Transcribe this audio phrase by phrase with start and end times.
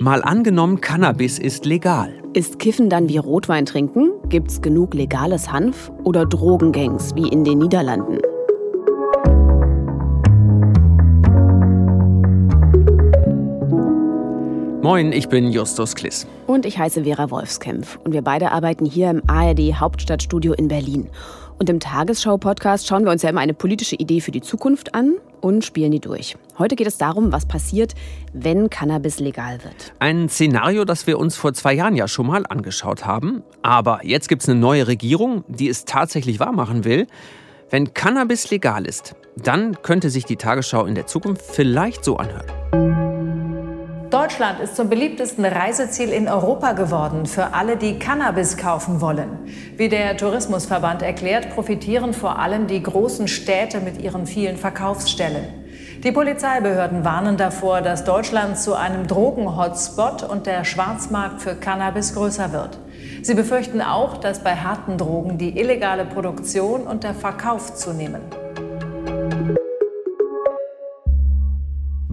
[0.00, 2.14] Mal angenommen, Cannabis ist legal.
[2.32, 4.12] Ist Kiffen dann wie Rotwein trinken?
[4.28, 8.18] Gibt's genug legales Hanf oder Drogengangs wie in den Niederlanden?
[14.82, 16.28] Moin, ich bin Justus Kliss.
[16.46, 17.98] Und ich heiße Vera Wolfskämpf.
[18.04, 21.08] Und wir beide arbeiten hier im ARD Hauptstadtstudio in Berlin.
[21.58, 25.16] Und im Tagesschau-Podcast schauen wir uns ja immer eine politische Idee für die Zukunft an
[25.40, 26.36] und spielen die durch.
[26.56, 27.94] Heute geht es darum, was passiert,
[28.32, 29.92] wenn Cannabis legal wird.
[29.98, 33.42] Ein Szenario, das wir uns vor zwei Jahren ja schon mal angeschaut haben.
[33.62, 37.06] Aber jetzt gibt es eine neue Regierung, die es tatsächlich wahrmachen will.
[37.70, 42.46] Wenn Cannabis legal ist, dann könnte sich die Tagesschau in der Zukunft vielleicht so anhören.
[44.38, 49.30] Deutschland ist zum beliebtesten Reiseziel in Europa geworden für alle, die Cannabis kaufen wollen.
[49.76, 55.42] Wie der Tourismusverband erklärt, profitieren vor allem die großen Städte mit ihren vielen Verkaufsstellen.
[56.04, 62.52] Die Polizeibehörden warnen davor, dass Deutschland zu einem Drogen-Hotspot und der Schwarzmarkt für Cannabis größer
[62.52, 62.78] wird.
[63.22, 68.22] Sie befürchten auch, dass bei harten Drogen die illegale Produktion und der Verkauf zunehmen.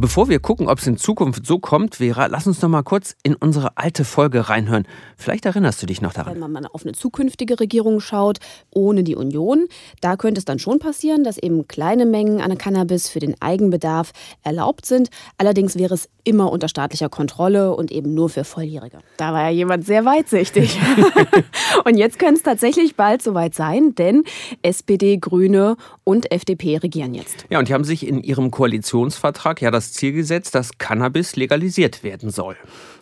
[0.06, 3.16] Bevor wir gucken, ob es in Zukunft so kommt, Vera, lass uns noch mal kurz
[3.24, 4.86] in unsere alte Folge reinhören.
[5.18, 6.34] Vielleicht erinnerst du dich noch daran.
[6.34, 8.38] Wenn man mal auf eine zukünftige Regierung schaut,
[8.70, 9.66] ohne die Union,
[10.02, 14.12] da könnte es dann schon passieren, dass eben kleine Mengen an Cannabis für den Eigenbedarf
[14.44, 15.10] erlaubt sind.
[15.40, 19.00] Allerdings wäre es immer unter staatlicher Kontrolle und eben nur für Volljährige.
[19.18, 20.80] Da war ja jemand sehr weitsichtig.
[21.84, 24.24] und jetzt könnte es tatsächlich bald soweit sein, denn
[24.62, 27.48] SPD, Grüne und FDP regieren jetzt.
[27.50, 32.04] Ja, und die haben sich in ihrem Koalitionsvertrag ja das Ziel gesetzt, dass Cannabis legalisiert
[32.04, 32.56] werden soll.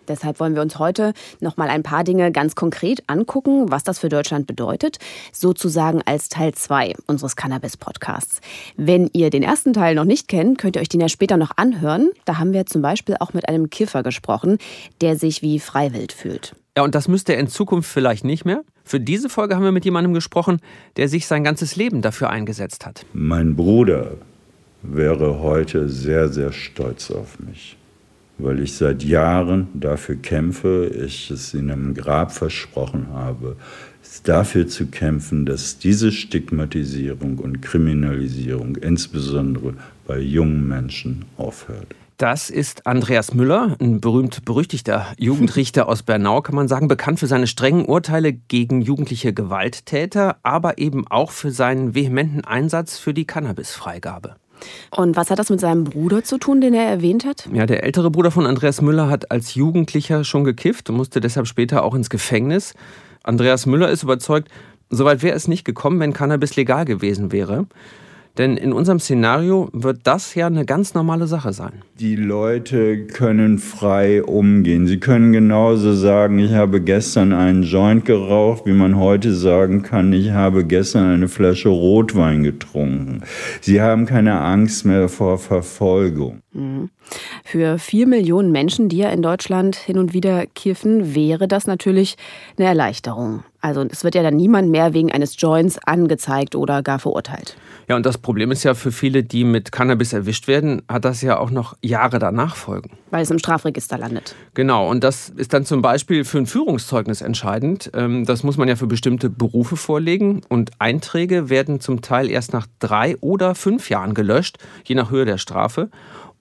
[0.07, 3.99] Deshalb wollen wir uns heute noch mal ein paar Dinge ganz konkret angucken, was das
[3.99, 4.97] für Deutschland bedeutet,
[5.31, 8.41] sozusagen als Teil 2 unseres Cannabis Podcasts.
[8.75, 11.51] Wenn ihr den ersten Teil noch nicht kennt, könnt ihr euch den ja später noch
[11.55, 12.11] anhören.
[12.25, 14.57] Da haben wir zum Beispiel auch mit einem Kiffer gesprochen,
[15.01, 16.55] der sich wie Freiwild fühlt.
[16.75, 18.63] Ja, und das müsste er in Zukunft vielleicht nicht mehr.
[18.83, 20.59] Für diese Folge haben wir mit jemandem gesprochen,
[20.97, 23.05] der sich sein ganzes Leben dafür eingesetzt hat.
[23.13, 24.17] Mein Bruder
[24.83, 27.77] wäre heute sehr, sehr stolz auf mich,
[28.37, 33.55] weil ich seit Jahren dafür kämpfe, ich es in einem Grab versprochen habe,
[34.23, 39.73] dafür zu kämpfen, dass diese Stigmatisierung und Kriminalisierung insbesondere
[40.05, 41.87] bei jungen Menschen aufhört.
[42.17, 47.47] Das ist Andreas Müller, ein berühmt-berüchtigter Jugendrichter aus Bernau, kann man sagen, bekannt für seine
[47.47, 54.35] strengen Urteile gegen jugendliche Gewalttäter, aber eben auch für seinen vehementen Einsatz für die Cannabisfreigabe.
[54.91, 57.47] Und was hat das mit seinem Bruder zu tun, den er erwähnt hat?
[57.51, 61.47] Ja, der ältere Bruder von Andreas Müller hat als Jugendlicher schon gekifft und musste deshalb
[61.47, 62.73] später auch ins Gefängnis.
[63.23, 64.49] Andreas Müller ist überzeugt,
[64.89, 67.65] soweit wäre es nicht gekommen, wenn Cannabis legal gewesen wäre.
[68.37, 71.83] Denn in unserem Szenario wird das ja eine ganz normale Sache sein.
[71.99, 74.87] Die Leute können frei umgehen.
[74.87, 80.11] Sie können genauso sagen, ich habe gestern einen Joint geraucht, wie man heute sagen kann,
[80.13, 83.21] ich habe gestern eine Flasche Rotwein getrunken.
[83.61, 86.42] Sie haben keine Angst mehr vor Verfolgung.
[86.53, 86.89] Mhm.
[87.43, 92.15] Für vier Millionen Menschen, die ja in Deutschland hin und wieder kiffen, wäre das natürlich
[92.57, 93.43] eine Erleichterung.
[93.63, 97.55] Also es wird ja dann niemand mehr wegen eines Joints angezeigt oder gar verurteilt.
[97.87, 101.21] Ja, und das Problem ist ja für viele, die mit Cannabis erwischt werden, hat das
[101.21, 102.91] ja auch noch Jahre danach Folgen.
[103.09, 104.35] Weil es im Strafregister landet.
[104.53, 107.89] Genau, und das ist dann zum Beispiel für ein Führungszeugnis entscheidend.
[107.93, 112.51] Ähm, das muss man ja für bestimmte Berufe vorlegen und Einträge werden zum Teil erst
[112.51, 115.89] nach drei oder fünf Jahren gelöscht, je nach Höhe der Strafe.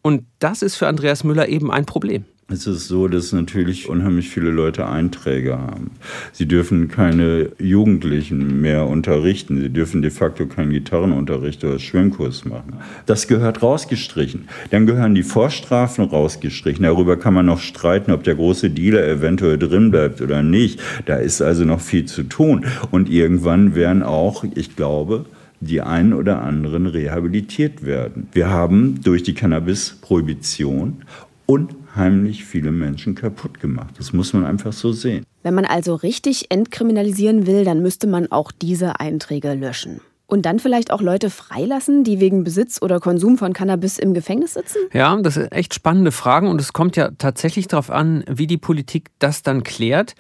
[0.03, 2.25] Und das ist für Andreas Müller eben ein Problem.
[2.53, 5.93] Es ist so, dass natürlich unheimlich viele Leute Einträge haben.
[6.33, 9.59] Sie dürfen keine Jugendlichen mehr unterrichten.
[9.59, 12.75] Sie dürfen de facto keinen Gitarrenunterricht oder Schwimmkurs machen.
[13.07, 14.49] Das gehört rausgestrichen.
[14.71, 16.83] Dann gehören die Vorstrafen rausgestrichen.
[16.83, 20.79] Darüber kann man noch streiten, ob der große Dealer eventuell drin bleibt oder nicht.
[21.07, 22.67] Da ist also noch viel zu tun.
[22.91, 25.25] Und irgendwann werden auch, ich glaube,
[25.63, 28.29] die einen oder anderen rehabilitiert werden.
[28.33, 31.03] Wir haben durch die Cannabis-Prohibition
[31.47, 33.95] unheimlich viele Menschen kaputt gemacht.
[33.99, 35.25] Das muss man einfach so sehen.
[35.43, 40.01] Wenn man also richtig entkriminalisieren will, dann müsste man auch diese Einträge löschen.
[40.27, 44.55] Und dann vielleicht auch Leute freilassen, die wegen Besitz oder Konsum von Cannabis im Gefängnis
[44.55, 44.79] sitzen?
[44.93, 48.57] Ja, das sind echt spannende Fragen und es kommt ja tatsächlich darauf an, wie die
[48.57, 50.15] Politik das dann klärt.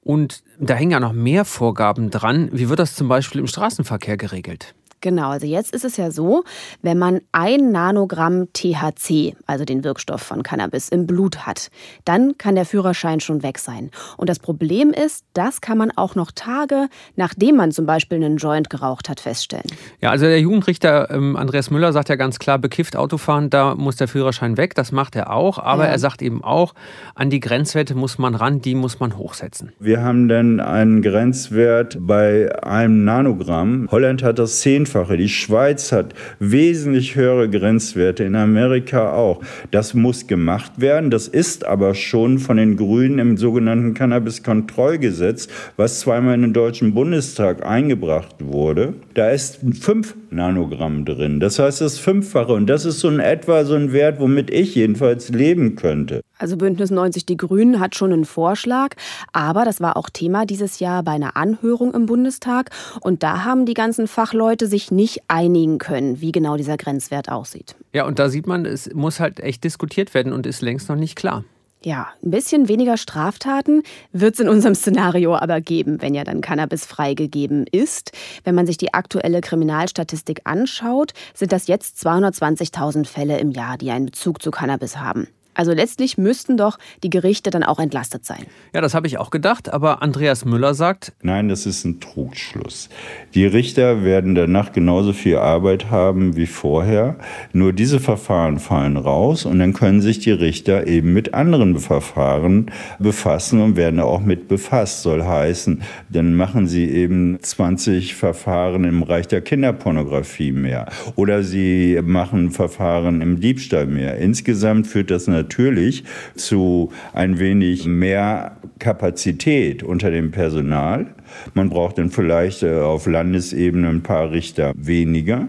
[0.00, 2.48] Und da hängen ja noch mehr Vorgaben dran.
[2.50, 4.74] Wie wird das zum Beispiel im Straßenverkehr geregelt?
[5.00, 6.44] Genau, also jetzt ist es ja so,
[6.82, 11.70] wenn man ein Nanogramm THC, also den Wirkstoff von Cannabis, im Blut hat,
[12.04, 13.90] dann kann der Führerschein schon weg sein.
[14.16, 18.38] Und das Problem ist, das kann man auch noch Tage, nachdem man zum Beispiel einen
[18.38, 19.66] Joint geraucht hat, feststellen.
[20.00, 23.96] Ja, also der Jugendrichter ähm, Andreas Müller sagt ja ganz klar, bekifft Autofahren, da muss
[23.96, 25.90] der Führerschein weg, das macht er auch, aber ja.
[25.90, 26.74] er sagt eben auch,
[27.14, 29.72] an die Grenzwerte muss man ran, die muss man hochsetzen.
[29.78, 33.88] Wir haben denn einen Grenzwert bei einem Nanogramm.
[33.90, 35.18] Holland hat das 10 Vielfache.
[35.18, 39.42] Die Schweiz hat wesentlich höhere Grenzwerte, in Amerika auch.
[39.70, 41.10] Das muss gemacht werden.
[41.10, 46.94] Das ist aber schon von den Grünen im sogenannten Cannabis-Kontrollgesetz, was zweimal in den Deutschen
[46.94, 48.94] Bundestag eingebracht wurde.
[49.12, 51.38] Da ist 5 Nanogramm drin.
[51.38, 52.52] Das heißt, das Fünffache.
[52.52, 56.22] Und das ist so in etwa so ein Wert, womit ich jedenfalls leben könnte.
[56.38, 58.94] Also Bündnis 90 Die Grünen hat schon einen Vorschlag,
[59.32, 62.70] aber das war auch Thema dieses Jahr bei einer Anhörung im Bundestag.
[63.00, 67.74] Und da haben die ganzen Fachleute sich nicht einigen können, wie genau dieser Grenzwert aussieht.
[67.92, 70.96] Ja, und da sieht man, es muss halt echt diskutiert werden und ist längst noch
[70.96, 71.44] nicht klar.
[71.84, 76.40] Ja, ein bisschen weniger Straftaten wird es in unserem Szenario aber geben, wenn ja dann
[76.40, 78.10] Cannabis freigegeben ist.
[78.42, 83.92] Wenn man sich die aktuelle Kriminalstatistik anschaut, sind das jetzt 220.000 Fälle im Jahr, die
[83.92, 85.28] einen Bezug zu Cannabis haben.
[85.58, 88.44] Also letztlich müssten doch die Gerichte dann auch entlastet sein.
[88.72, 91.12] Ja, das habe ich auch gedacht, aber Andreas Müller sagt.
[91.20, 92.88] Nein, das ist ein Trugschluss.
[93.34, 97.16] Die Richter werden danach genauso viel Arbeit haben wie vorher.
[97.52, 102.70] Nur diese Verfahren fallen raus und dann können sich die Richter eben mit anderen Verfahren
[103.00, 105.02] befassen und werden auch mit befasst.
[105.02, 111.98] Soll heißen, dann machen sie eben 20 Verfahren im Bereich der Kinderpornografie mehr oder sie
[112.00, 114.18] machen Verfahren im Diebstahl mehr.
[114.18, 116.04] Insgesamt führt das natürlich natürlich
[116.36, 121.14] zu ein wenig mehr Kapazität unter dem Personal.
[121.54, 125.48] Man braucht dann vielleicht äh, auf Landesebene ein paar Richter weniger.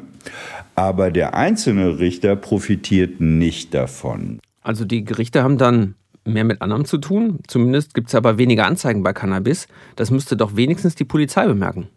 [0.76, 4.40] Aber der einzelne Richter profitiert nicht davon.
[4.62, 7.40] Also die Gerichte haben dann mehr mit anderem zu tun.
[7.48, 9.68] Zumindest gibt es aber weniger Anzeigen bei Cannabis.
[9.98, 11.90] Das müsste doch wenigstens die Polizei bemerken.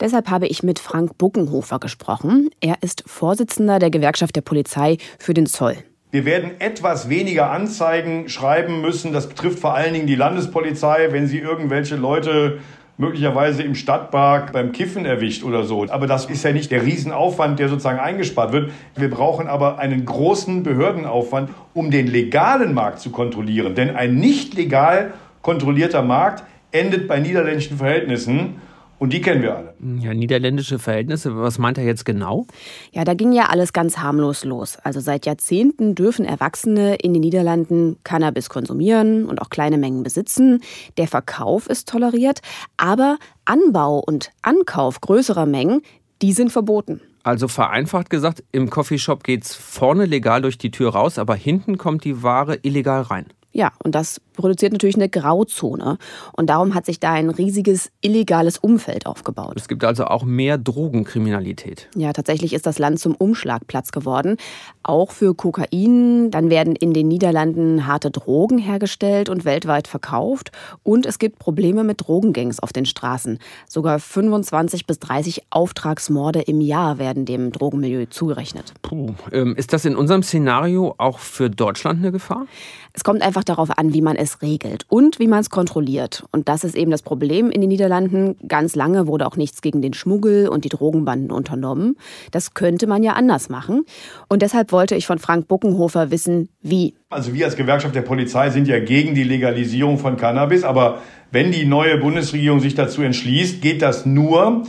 [0.00, 2.50] Deshalb habe ich mit Frank Buckenhofer gesprochen.
[2.60, 5.76] Er ist Vorsitzender der Gewerkschaft der Polizei für den Zoll.
[6.12, 9.14] Wir werden etwas weniger Anzeigen schreiben müssen.
[9.14, 12.58] Das betrifft vor allen Dingen die Landespolizei, wenn sie irgendwelche Leute
[12.98, 15.86] möglicherweise im Stadtpark beim Kiffen erwischt oder so.
[15.88, 18.72] Aber das ist ja nicht der Riesenaufwand, der sozusagen eingespart wird.
[18.94, 23.74] Wir brauchen aber einen großen Behördenaufwand, um den legalen Markt zu kontrollieren.
[23.74, 28.56] Denn ein nicht legal kontrollierter Markt endet bei niederländischen Verhältnissen.
[29.02, 29.74] Und die kennen wir alle.
[29.98, 32.46] Ja, niederländische Verhältnisse, was meint er jetzt genau?
[32.92, 34.78] Ja, da ging ja alles ganz harmlos los.
[34.84, 40.62] Also seit Jahrzehnten dürfen Erwachsene in den Niederlanden Cannabis konsumieren und auch kleine Mengen besitzen.
[40.98, 42.42] Der Verkauf ist toleriert,
[42.76, 45.82] aber Anbau und Ankauf größerer Mengen,
[46.22, 47.00] die sind verboten.
[47.24, 51.76] Also vereinfacht gesagt, im Coffeeshop geht es vorne legal durch die Tür raus, aber hinten
[51.76, 53.26] kommt die Ware illegal rein.
[53.52, 55.98] Ja, und das produziert natürlich eine Grauzone.
[56.32, 59.54] Und darum hat sich da ein riesiges illegales Umfeld aufgebaut.
[59.56, 61.88] Es gibt also auch mehr Drogenkriminalität.
[61.94, 64.36] Ja, tatsächlich ist das Land zum Umschlagplatz geworden.
[64.82, 66.30] Auch für Kokain.
[66.30, 70.50] Dann werden in den Niederlanden harte Drogen hergestellt und weltweit verkauft.
[70.82, 73.38] Und es gibt Probleme mit Drogengangs auf den Straßen.
[73.68, 78.72] Sogar 25 bis 30 Auftragsmorde im Jahr werden dem Drogenmilieu zugerechnet.
[78.82, 79.14] Puh.
[79.30, 82.46] Ähm, ist das in unserem Szenario auch für Deutschland eine Gefahr?
[82.94, 86.24] Es kommt einfach darauf an, wie man es regelt und wie man es kontrolliert.
[86.30, 88.36] Und das ist eben das Problem in den Niederlanden.
[88.46, 91.96] Ganz lange wurde auch nichts gegen den Schmuggel und die Drogenbanden unternommen.
[92.32, 93.84] Das könnte man ja anders machen.
[94.28, 96.94] Und deshalb wollte ich von Frank Buckenhofer wissen, wie.
[97.08, 100.62] Also wir als Gewerkschaft der Polizei sind ja gegen die Legalisierung von Cannabis.
[100.62, 100.98] Aber
[101.30, 104.64] wenn die neue Bundesregierung sich dazu entschließt, geht das nur,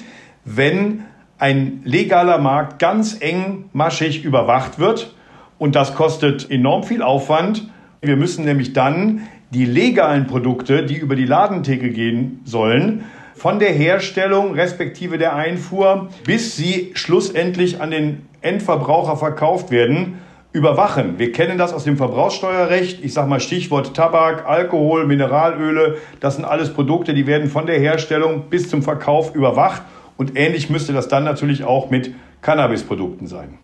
[0.45, 1.03] wenn
[1.39, 5.13] ein legaler Markt ganz engmaschig überwacht wird.
[5.57, 7.67] Und das kostet enorm viel Aufwand.
[8.03, 13.71] Wir müssen nämlich dann die legalen Produkte, die über die Ladentheke gehen sollen, von der
[13.71, 20.19] Herstellung respektive der Einfuhr, bis sie schlussendlich an den Endverbraucher verkauft werden,
[20.51, 21.17] überwachen.
[21.17, 23.03] Wir kennen das aus dem Verbrauchssteuerrecht.
[23.03, 25.97] Ich sage mal Stichwort Tabak, Alkohol, Mineralöle.
[26.19, 29.81] Das sind alles Produkte, die werden von der Herstellung bis zum Verkauf überwacht.
[30.17, 33.59] Und ähnlich müsste das dann natürlich auch mit Cannabisprodukten sein.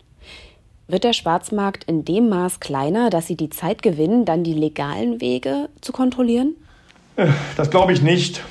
[0.90, 5.20] Wird der Schwarzmarkt in dem Maß kleiner, dass Sie die Zeit gewinnen, dann die legalen
[5.20, 6.56] Wege zu kontrollieren?
[7.14, 8.42] Äh, das glaube ich nicht.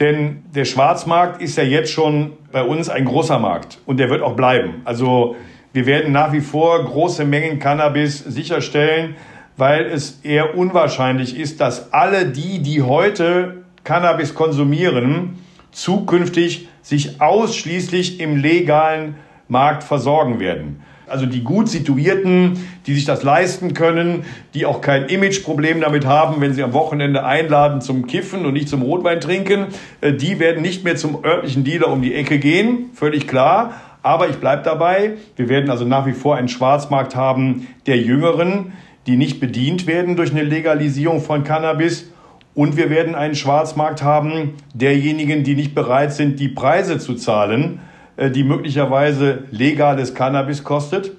[0.00, 4.22] Denn der Schwarzmarkt ist ja jetzt schon bei uns ein großer Markt und der wird
[4.22, 4.82] auch bleiben.
[4.84, 5.36] Also
[5.72, 9.14] wir werden nach wie vor große Mengen Cannabis sicherstellen,
[9.56, 15.38] weil es eher unwahrscheinlich ist, dass alle die, die heute Cannabis konsumieren,
[15.70, 19.14] zukünftig sich ausschließlich im legalen
[19.46, 20.82] Markt versorgen werden.
[21.08, 26.40] Also die gut situierten, die sich das leisten können, die auch kein Imageproblem damit haben,
[26.40, 29.66] wenn sie am Wochenende einladen zum Kiffen und nicht zum Rotwein trinken,
[30.00, 33.74] äh, die werden nicht mehr zum örtlichen Dealer um die Ecke gehen, völlig klar.
[34.02, 38.72] Aber ich bleibe dabei, wir werden also nach wie vor einen Schwarzmarkt haben der Jüngeren,
[39.06, 42.10] die nicht bedient werden durch eine Legalisierung von Cannabis.
[42.54, 47.80] Und wir werden einen Schwarzmarkt haben derjenigen, die nicht bereit sind, die Preise zu zahlen,
[48.18, 51.12] die möglicherweise legales Cannabis kostet.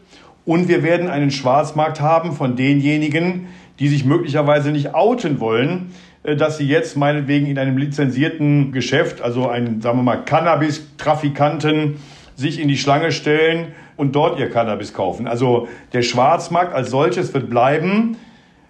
[0.45, 3.47] Und wir werden einen Schwarzmarkt haben von denjenigen,
[3.79, 5.91] die sich möglicherweise nicht outen wollen,
[6.23, 11.97] äh, dass sie jetzt meinetwegen in einem lizenzierten Geschäft, also einen, sagen wir mal, Cannabis-Trafikanten,
[12.35, 15.27] sich in die Schlange stellen und dort ihr Cannabis kaufen.
[15.27, 18.15] Also der Schwarzmarkt als solches wird bleiben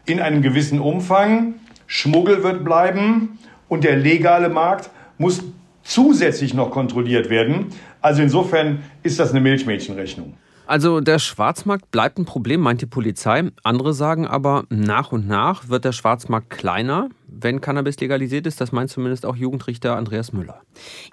[0.05, 1.55] in einem gewissen Umfang.
[1.85, 5.43] Schmuggel wird bleiben und der legale Markt muss
[5.83, 7.67] zusätzlich noch kontrolliert werden.
[8.07, 10.37] Also insofern ist das eine Milchmädchenrechnung.
[10.65, 13.43] Also der Schwarzmarkt bleibt ein Problem, meint die Polizei.
[13.63, 18.59] Andere sagen aber, nach und nach wird der Schwarzmarkt kleiner, wenn Cannabis legalisiert ist.
[18.59, 20.61] Das meint zumindest auch Jugendrichter Andreas Müller.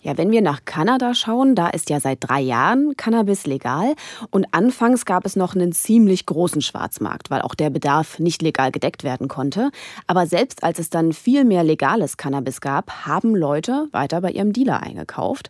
[0.02, 3.94] Ja, wenn wir nach Kanada schauen, da ist ja seit drei Jahren Cannabis legal.
[4.30, 8.72] Und anfangs gab es noch einen ziemlich großen Schwarzmarkt, weil auch der Bedarf nicht legal
[8.72, 9.70] gedeckt werden konnte.
[10.08, 14.52] Aber selbst als es dann viel mehr legales Cannabis gab, haben Leute weiter bei ihrem
[14.52, 15.48] Dealer eingekauft.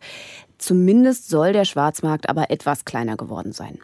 [0.58, 3.78] Zumindest soll der Schwarzmarkt aber etwas kleiner geworden sein.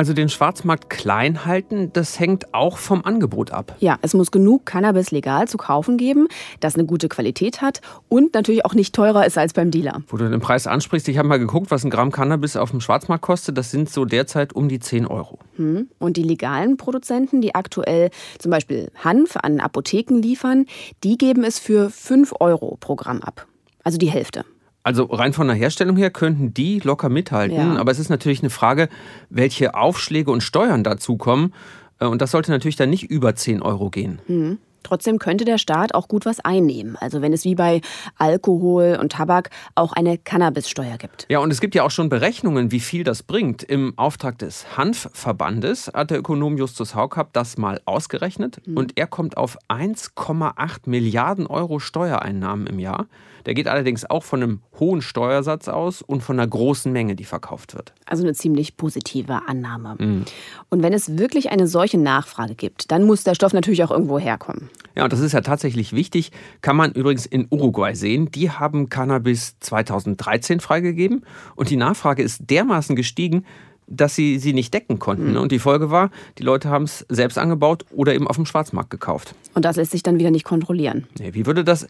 [0.00, 3.76] Also den Schwarzmarkt klein halten, das hängt auch vom Angebot ab.
[3.80, 6.28] Ja, es muss genug Cannabis legal zu kaufen geben,
[6.60, 10.00] das eine gute Qualität hat und natürlich auch nicht teurer ist als beim Dealer.
[10.08, 12.80] Wo du den Preis ansprichst, ich habe mal geguckt, was ein Gramm Cannabis auf dem
[12.80, 13.58] Schwarzmarkt kostet.
[13.58, 15.38] Das sind so derzeit um die 10 Euro.
[15.56, 15.90] Hm.
[15.98, 20.64] Und die legalen Produzenten, die aktuell zum Beispiel Hanf an Apotheken liefern,
[21.04, 23.46] die geben es für 5 Euro pro Gramm ab.
[23.84, 24.46] Also die Hälfte.
[24.82, 27.76] Also rein von der Herstellung her könnten die locker mithalten, ja.
[27.76, 28.88] aber es ist natürlich eine Frage,
[29.28, 31.52] welche Aufschläge und Steuern dazukommen.
[31.98, 34.20] Äh, und das sollte natürlich dann nicht über 10 Euro gehen.
[34.26, 34.58] Mhm.
[34.82, 36.96] Trotzdem könnte der Staat auch gut was einnehmen.
[36.96, 37.82] Also wenn es wie bei
[38.16, 41.26] Alkohol und Tabak auch eine Cannabissteuer gibt.
[41.28, 43.62] Ja, und es gibt ja auch schon Berechnungen, wie viel das bringt.
[43.62, 48.66] Im Auftrag des Hanfverbandes hat der Ökonom Justus Haukapp das mal ausgerechnet.
[48.66, 48.76] Mhm.
[48.76, 53.06] Und er kommt auf 1,8 Milliarden Euro Steuereinnahmen im Jahr.
[53.46, 57.24] Der geht allerdings auch von einem hohen Steuersatz aus und von einer großen Menge, die
[57.24, 57.92] verkauft wird.
[58.06, 59.96] Also eine ziemlich positive Annahme.
[59.98, 60.24] Mhm.
[60.68, 64.18] Und wenn es wirklich eine solche Nachfrage gibt, dann muss der Stoff natürlich auch irgendwo
[64.18, 64.70] herkommen.
[64.96, 66.32] Ja, und das ist ja tatsächlich wichtig.
[66.62, 68.30] Kann man übrigens in Uruguay sehen.
[68.30, 71.24] Die haben Cannabis 2013 freigegeben
[71.56, 73.44] und die Nachfrage ist dermaßen gestiegen,
[73.90, 75.32] dass sie sie nicht decken konnten.
[75.32, 75.36] Mhm.
[75.36, 78.90] Und die Folge war, die Leute haben es selbst angebaut oder eben auf dem Schwarzmarkt
[78.90, 79.34] gekauft.
[79.54, 81.06] Und das lässt sich dann wieder nicht kontrollieren.
[81.18, 81.88] Wie würde das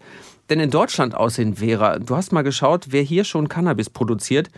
[0.50, 1.98] denn in Deutschland aussehen, Vera?
[1.98, 4.50] Du hast mal geschaut, wer hier schon Cannabis produziert.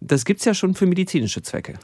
[0.00, 1.74] Das gibt es ja schon für medizinische Zwecke.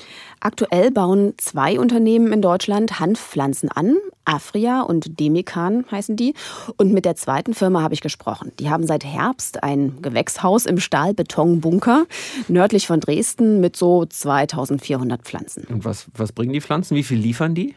[0.40, 3.96] Aktuell bauen zwei Unternehmen in Deutschland Hanfpflanzen an.
[4.24, 6.34] Afria und Demikan heißen die.
[6.76, 8.52] Und mit der zweiten Firma habe ich gesprochen.
[8.60, 12.06] Die haben seit Herbst ein Gewächshaus im Stahlbetonbunker
[12.48, 15.64] nördlich von Dresden mit so 2400 Pflanzen.
[15.64, 16.96] Und was, was bringen die Pflanzen?
[16.96, 17.74] Wie viel liefern die?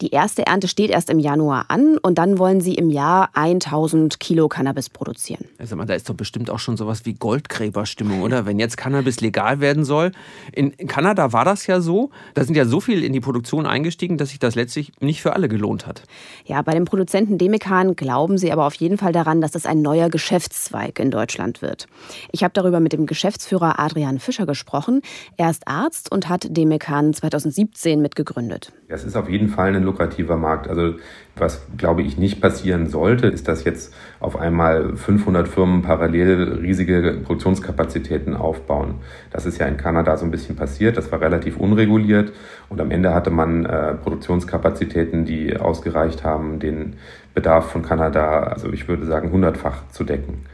[0.00, 4.20] Die erste Ernte steht erst im Januar an und dann wollen sie im Jahr 1000
[4.20, 5.46] Kilo Cannabis produzieren.
[5.58, 8.46] Also, da ist doch bestimmt auch schon sowas wie Goldgräberstimmung, oder?
[8.46, 10.12] Wenn jetzt Cannabis legal wäre, werden soll.
[10.52, 12.10] In Kanada war das ja so.
[12.34, 15.34] Da sind ja so viel in die Produktion eingestiegen, dass sich das letztlich nicht für
[15.34, 16.02] alle gelohnt hat.
[16.44, 19.82] Ja, bei dem Produzenten Demekan glauben sie aber auf jeden Fall daran, dass es ein
[19.82, 21.86] neuer Geschäftszweig in Deutschland wird.
[22.32, 25.02] Ich habe darüber mit dem Geschäftsführer Adrian Fischer gesprochen.
[25.36, 28.72] Er ist Arzt und hat Demekan 2017 mitgegründet.
[28.88, 30.68] Es ist auf jeden Fall ein lukrativer Markt.
[30.68, 30.94] Also
[31.36, 37.18] was, glaube ich, nicht passieren sollte, ist, dass jetzt auf einmal 500 Firmen parallel riesige
[37.24, 38.96] Produktionskapazitäten aufbauen.
[39.30, 40.96] Das ist ja in Kanada so ein bisschen passiert.
[40.96, 42.32] Das war relativ unreguliert
[42.68, 46.96] und am Ende hatte man äh, Produktionskapazitäten, die ausgereicht haben, den
[47.34, 50.44] Bedarf von Kanada, also ich würde sagen, hundertfach zu decken.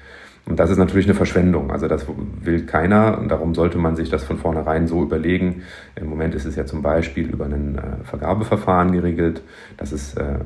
[0.46, 1.72] Und das ist natürlich eine Verschwendung.
[1.72, 2.06] Also das
[2.42, 5.64] will keiner und darum sollte man sich das von vornherein so überlegen.
[5.96, 9.42] Im Moment ist es ja zum Beispiel über ein äh, Vergabeverfahren geregelt,
[9.76, 10.38] dass es äh,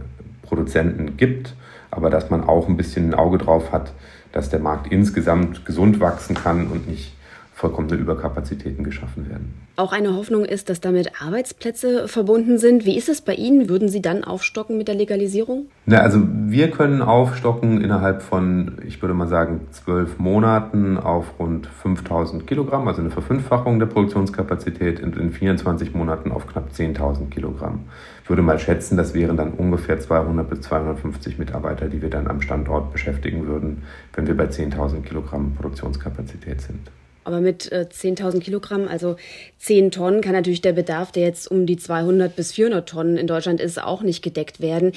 [0.51, 1.55] Produzenten gibt,
[1.91, 3.93] aber dass man auch ein bisschen ein Auge drauf hat,
[4.33, 7.15] dass der Markt insgesamt gesund wachsen kann und nicht
[7.55, 9.55] vollkommene Überkapazitäten geschaffen werden.
[9.81, 12.85] Auch eine Hoffnung ist, dass damit Arbeitsplätze verbunden sind.
[12.85, 13.71] Wie ist es bei Ihnen?
[13.71, 15.69] Würden Sie dann aufstocken mit der Legalisierung?
[15.87, 21.67] Na, also wir können aufstocken innerhalb von, ich würde mal sagen, zwölf Monaten auf rund
[21.67, 27.87] 5000 Kilogramm, also eine Verfünffachung der Produktionskapazität und in 24 Monaten auf knapp 10.000 Kilogramm.
[28.23, 32.27] Ich würde mal schätzen, das wären dann ungefähr 200 bis 250 Mitarbeiter, die wir dann
[32.27, 36.91] am Standort beschäftigen würden, wenn wir bei 10.000 Kilogramm Produktionskapazität sind.
[37.25, 39.17] Aber mit äh, 10.000 Kilogramm, also
[39.59, 43.27] 10 Tonnen, kann natürlich der Bedarf, der jetzt um die 200 bis 400 Tonnen in
[43.27, 44.93] Deutschland ist, auch nicht gedeckt werden.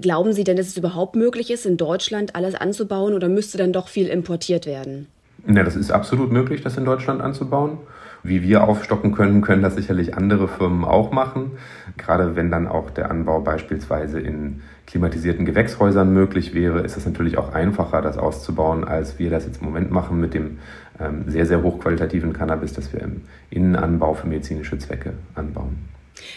[0.00, 3.72] Glauben Sie denn, dass es überhaupt möglich ist, in Deutschland alles anzubauen oder müsste dann
[3.72, 5.06] doch viel importiert werden?
[5.46, 7.78] Ja, das ist absolut möglich, das in Deutschland anzubauen.
[8.24, 11.52] Wie wir aufstocken können, können das sicherlich andere Firmen auch machen.
[11.96, 17.36] Gerade wenn dann auch der Anbau beispielsweise in klimatisierten Gewächshäusern möglich wäre, ist es natürlich
[17.36, 20.58] auch einfacher, das auszubauen, als wir das jetzt im Moment machen mit dem
[21.00, 25.78] ähm, sehr, sehr hochqualitativen Cannabis, das wir im Innenanbau für medizinische Zwecke anbauen.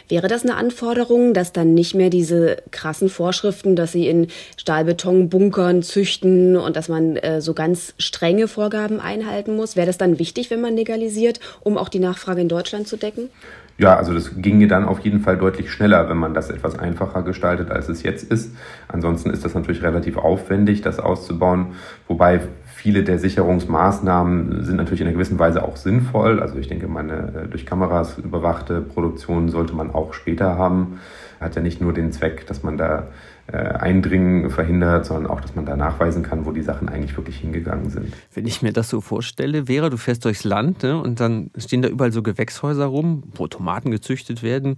[0.09, 4.27] Wäre das eine Anforderung, dass dann nicht mehr diese krassen Vorschriften, dass sie in
[4.57, 9.75] Stahlbetonbunkern züchten und dass man äh, so ganz strenge Vorgaben einhalten muss?
[9.75, 13.29] Wäre das dann wichtig, wenn man legalisiert, um auch die Nachfrage in Deutschland zu decken?
[13.77, 17.23] Ja, also das ginge dann auf jeden Fall deutlich schneller, wenn man das etwas einfacher
[17.23, 18.55] gestaltet, als es jetzt ist.
[18.87, 21.73] Ansonsten ist das natürlich relativ aufwendig, das auszubauen,
[22.07, 22.39] wobei
[22.85, 26.39] viele der Sicherungsmaßnahmen sind natürlich in einer gewissen Weise auch sinnvoll.
[26.39, 30.99] Also ich denke, meine äh, durch Kameras überwachte Produktion sollte man auch später haben.
[31.41, 33.07] Hat ja nicht nur den Zweck, dass man da
[33.47, 37.37] äh, Eindringen verhindert, sondern auch, dass man da nachweisen kann, wo die Sachen eigentlich wirklich
[37.37, 38.13] hingegangen sind.
[38.35, 41.81] Wenn ich mir das so vorstelle, wäre, du fährst durchs Land ne, und dann stehen
[41.81, 44.77] da überall so Gewächshäuser rum, wo Tomaten gezüchtet werden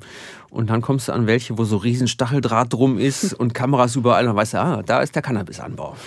[0.49, 4.29] und dann kommst du an welche, wo so riesen Stacheldraht drum ist und Kameras überall
[4.29, 5.97] und weißt du, ah, da ist der Cannabisanbau.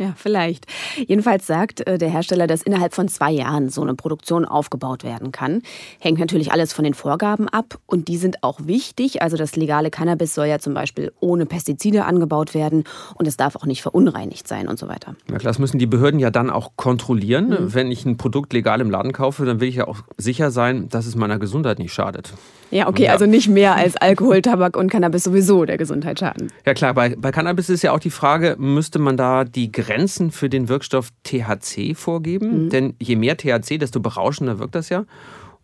[0.00, 0.64] Ja, vielleicht.
[0.96, 5.30] Jedenfalls sagt äh, der Hersteller, dass innerhalb von zwei Jahren so eine Produktion aufgebaut werden
[5.30, 5.60] kann.
[5.98, 9.20] Hängt natürlich alles von den Vorgaben ab und die sind auch wichtig.
[9.20, 12.84] Also das legale Cannabis soll ja zum Beispiel ohne Pestizide angebaut werden
[13.16, 15.16] und es darf auch nicht verunreinigt sein und so weiter.
[15.28, 17.50] Na klar, das müssen die Behörden ja dann auch kontrollieren.
[17.50, 17.74] Mhm.
[17.74, 20.88] Wenn ich ein Produkt legal im Laden kaufe, dann will ich ja auch sicher sein,
[20.88, 22.32] dass es meiner Gesundheit nicht schadet.
[22.70, 23.12] Ja, okay, ja.
[23.12, 26.52] also nicht mehr als Alkohol, Tabak und Cannabis sowieso der Gesundheit schaden.
[26.64, 30.30] Ja klar, bei, bei Cannabis ist ja auch die Frage, müsste man da die Grenzen
[30.30, 32.64] für den Wirkstoff THC vorgeben?
[32.64, 32.70] Mhm.
[32.70, 35.04] Denn je mehr THC, desto berauschender wirkt das ja.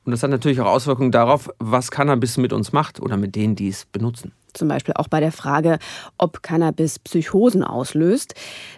[0.06, 3.56] Und das hat natürlich auch Auswirkungen darauf, was Cannabis mit uns macht oder mit denen,
[3.56, 4.32] die es benutzen.
[4.52, 5.78] Zum Beispiel auch bei der Frage,
[6.16, 8.34] ob Cannabis Psychosen auslöst.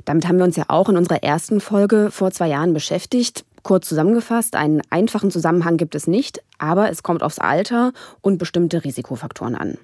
[0.06, 3.44] Damit haben wir uns ja auch in unserer ersten Folge vor zwei Jahren beschäftigt.
[3.62, 8.84] Kurz zusammengefasst, einen einfachen Zusammenhang gibt es nicht, aber es kommt aufs Alter und bestimmte
[8.84, 9.78] Risikofaktoren an.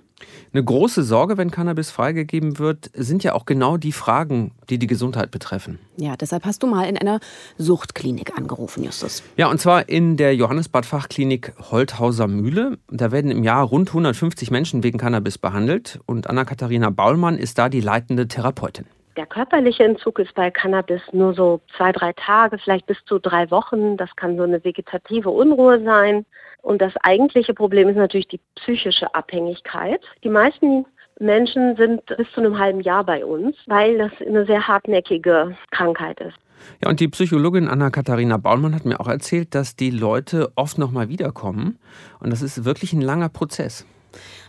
[0.53, 4.87] Eine große Sorge, wenn Cannabis freigegeben wird, sind ja auch genau die Fragen, die die
[4.87, 5.79] Gesundheit betreffen.
[5.97, 7.19] Ja, deshalb hast du mal in einer
[7.59, 9.23] Suchtklinik angerufen, Justus.
[9.37, 12.79] Ja, und zwar in der Johannesbad-Fachklinik Holthauser Mühle.
[12.91, 17.69] Da werden im Jahr rund 150 Menschen wegen Cannabis behandelt und Anna-Katharina Baulmann ist da
[17.69, 18.87] die leitende Therapeutin.
[19.17, 23.51] Der körperliche Entzug ist bei Cannabis nur so zwei, drei Tage, vielleicht bis zu drei
[23.51, 23.97] Wochen.
[23.97, 26.27] Das kann so eine vegetative Unruhe sein.
[26.63, 30.01] Und das eigentliche Problem ist natürlich die psychische Abhängigkeit.
[30.25, 30.85] Die meisten
[31.21, 36.21] Menschen sind bis zu einem halben Jahr bei uns, weil das eine sehr hartnäckige Krankheit
[36.21, 36.37] ist.
[36.83, 41.09] Ja, und die Psychologin Anna-Katharina Baumann hat mir auch erzählt, dass die Leute oft nochmal
[41.09, 41.79] wiederkommen.
[42.19, 43.87] Und das ist wirklich ein langer Prozess.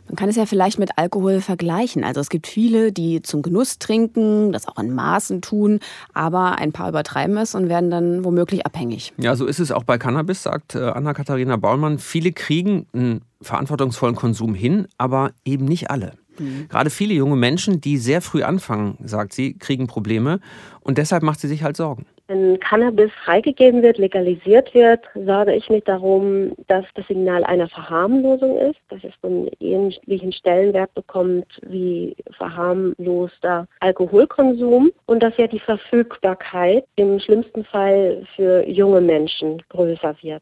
[0.08, 2.04] Man kann es ja vielleicht mit Alkohol vergleichen.
[2.04, 5.80] Also es gibt viele, die zum Genuss trinken, das auch in Maßen tun,
[6.14, 9.14] aber ein paar übertreiben es und werden dann womöglich abhängig.
[9.18, 12.00] Ja, so ist es auch bei Cannabis, sagt äh, Anna-Katharina Baumann.
[12.00, 16.14] Viele kriegen einen verantwortungsvollen Konsum hin, aber eben nicht alle.
[16.40, 16.68] Mhm.
[16.70, 20.40] Gerade viele junge Menschen, die sehr früh anfangen, sagt sie, kriegen Probleme
[20.82, 22.06] und deshalb macht sie sich halt Sorgen.
[22.28, 28.58] Wenn Cannabis freigegeben wird, legalisiert wird, sorge ich mich darum, dass das Signal einer Verharmlosung
[28.58, 36.86] ist, dass es einen ähnlichen Stellenwert bekommt wie verharmloster Alkoholkonsum und dass ja die Verfügbarkeit
[36.96, 40.42] im schlimmsten Fall für junge Menschen größer wird.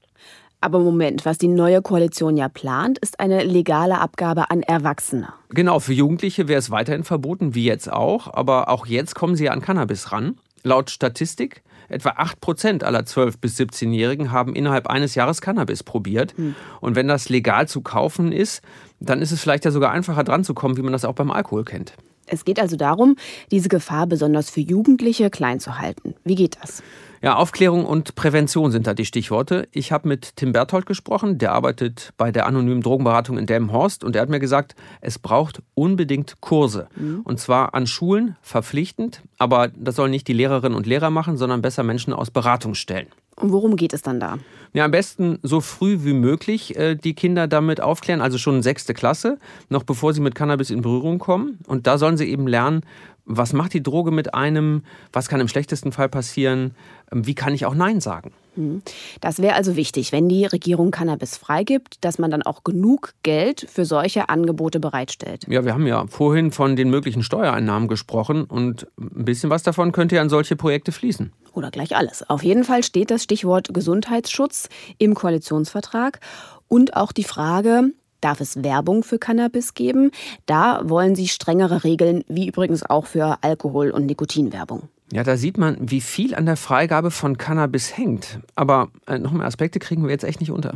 [0.61, 5.33] Aber Moment, was die neue Koalition ja plant, ist eine legale Abgabe an Erwachsene.
[5.49, 8.33] Genau, für Jugendliche wäre es weiterhin verboten, wie jetzt auch.
[8.33, 10.37] Aber auch jetzt kommen sie an Cannabis ran.
[10.63, 16.35] Laut Statistik, etwa 8% aller 12- bis 17-Jährigen haben innerhalb eines Jahres Cannabis probiert.
[16.37, 16.55] Hm.
[16.81, 18.61] Und wenn das legal zu kaufen ist,
[18.99, 21.31] dann ist es vielleicht ja sogar einfacher dran zu kommen, wie man das auch beim
[21.31, 21.93] Alkohol kennt.
[22.25, 23.15] Es geht also darum,
[23.51, 26.15] diese Gefahr besonders für Jugendliche klein zu halten.
[26.23, 26.81] Wie geht das?
[27.23, 29.69] Ja, Aufklärung und Prävention sind da die Stichworte.
[29.71, 34.17] Ich habe mit Tim Berthold gesprochen, der arbeitet bei der anonymen Drogenberatung in Delmenhorst und
[34.17, 36.89] er hat mir gesagt, es braucht unbedingt Kurse.
[36.97, 37.21] Mhm.
[37.23, 41.61] Und zwar an Schulen verpflichtend, aber das sollen nicht die Lehrerinnen und Lehrer machen, sondern
[41.61, 43.07] besser Menschen aus Beratungsstellen.
[43.37, 44.37] Und worum geht es dann da?
[44.73, 48.93] Ja, am besten so früh wie möglich äh, die Kinder damit aufklären, also schon sechste
[48.93, 51.59] Klasse, noch bevor sie mit Cannabis in Berührung kommen.
[51.67, 52.81] Und da sollen sie eben lernen,
[53.25, 56.75] was macht die Droge mit einem, was kann im schlechtesten Fall passieren,
[57.11, 58.31] ähm, wie kann ich auch Nein sagen.
[58.55, 58.81] Hm.
[59.21, 63.67] Das wäre also wichtig, wenn die Regierung Cannabis freigibt, dass man dann auch genug Geld
[63.71, 65.45] für solche Angebote bereitstellt.
[65.49, 69.91] Ja, wir haben ja vorhin von den möglichen Steuereinnahmen gesprochen und ein bisschen was davon
[69.91, 72.27] könnte ja an solche Projekte fließen oder gleich alles.
[72.29, 76.19] Auf jeden Fall steht das Stichwort Gesundheitsschutz im Koalitionsvertrag
[76.67, 77.91] und auch die Frage,
[78.23, 80.11] darf es Werbung für Cannabis geben?
[80.45, 84.89] Da wollen sie strengere Regeln, wie übrigens auch für Alkohol- und Nikotinwerbung.
[85.11, 88.39] Ja, da sieht man, wie viel an der Freigabe von Cannabis hängt.
[88.55, 90.73] Aber äh, noch mehr Aspekte kriegen wir jetzt echt nicht unter.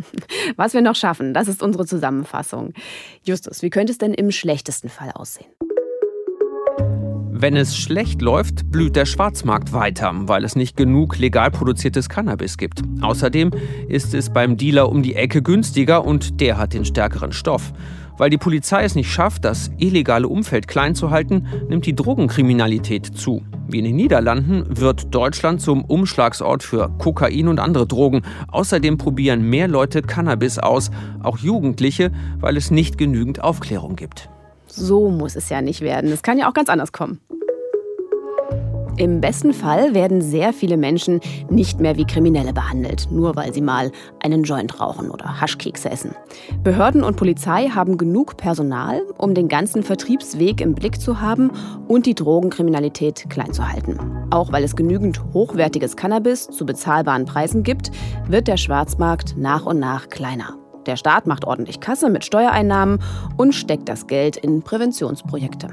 [0.56, 2.72] Was wir noch schaffen, das ist unsere Zusammenfassung.
[3.24, 5.50] Justus, wie könnte es denn im schlechtesten Fall aussehen?
[7.44, 12.56] Wenn es schlecht läuft, blüht der Schwarzmarkt weiter, weil es nicht genug legal produziertes Cannabis
[12.56, 12.80] gibt.
[13.02, 13.50] Außerdem
[13.86, 17.74] ist es beim Dealer um die Ecke günstiger und der hat den stärkeren Stoff.
[18.16, 23.14] Weil die Polizei es nicht schafft, das illegale Umfeld klein zu halten, nimmt die Drogenkriminalität
[23.14, 23.42] zu.
[23.68, 28.22] Wie in den Niederlanden wird Deutschland zum Umschlagsort für Kokain und andere Drogen.
[28.48, 30.90] Außerdem probieren mehr Leute Cannabis aus,
[31.22, 34.30] auch Jugendliche, weil es nicht genügend Aufklärung gibt.
[34.66, 36.10] So muss es ja nicht werden.
[36.10, 37.20] Es kann ja auch ganz anders kommen.
[38.96, 43.60] Im besten Fall werden sehr viele Menschen nicht mehr wie Kriminelle behandelt, nur weil sie
[43.60, 43.90] mal
[44.22, 46.14] einen Joint rauchen oder Haschkekse essen.
[46.62, 51.50] Behörden und Polizei haben genug Personal, um den ganzen Vertriebsweg im Blick zu haben
[51.88, 53.98] und die Drogenkriminalität klein zu halten.
[54.30, 57.90] Auch weil es genügend hochwertiges Cannabis zu bezahlbaren Preisen gibt,
[58.28, 60.56] wird der Schwarzmarkt nach und nach kleiner.
[60.86, 63.00] Der Staat macht ordentlich Kasse mit Steuereinnahmen
[63.36, 65.68] und steckt das Geld in Präventionsprojekte.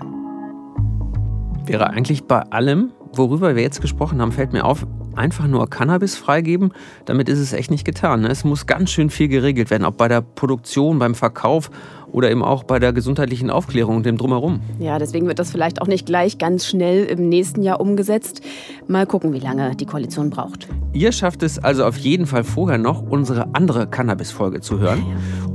[1.66, 6.16] Wäre eigentlich bei allem, worüber wir jetzt gesprochen haben, fällt mir auf, einfach nur Cannabis
[6.16, 6.72] freigeben,
[7.06, 8.22] damit ist es echt nicht getan.
[8.22, 8.30] Ne?
[8.30, 11.70] Es muss ganz schön viel geregelt werden, ob bei der Produktion, beim Verkauf
[12.12, 14.62] oder eben auch bei der gesundheitlichen Aufklärung und dem Drumherum.
[14.80, 18.42] Ja, deswegen wird das vielleicht auch nicht gleich ganz schnell im nächsten Jahr umgesetzt.
[18.88, 20.68] Mal gucken, wie lange die Koalition braucht.
[20.94, 25.04] Ihr schafft es also auf jeden Fall vorher noch, unsere andere Cannabis-Folge zu hören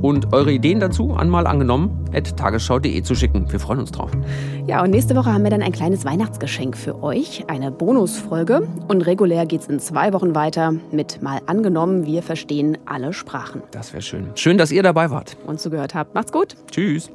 [0.02, 3.50] und eure Ideen dazu an mal angenommen tagesschau.de zu schicken.
[3.50, 4.10] Wir freuen uns drauf.
[4.66, 8.66] Ja, und nächste Woche haben wir dann ein kleines Weihnachtsgeschenk für euch, eine Bonusfolge.
[8.88, 13.62] Und regulär geht es in zwei Wochen weiter mit mal angenommen, wir verstehen alle Sprachen.
[13.70, 14.28] Das wäre schön.
[14.34, 15.36] Schön, dass ihr dabei wart.
[15.46, 16.14] Und zugehört habt.
[16.14, 16.56] Macht's gut.
[16.70, 17.10] Tschüss.